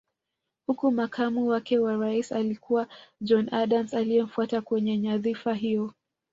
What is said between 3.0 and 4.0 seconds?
John Adams